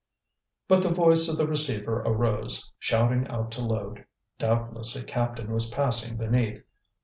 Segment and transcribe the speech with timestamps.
[0.67, 4.07] But the voice of the receiver arose, shouting out to load.
[4.39, 6.63] Doubtless a captain was passing beneath.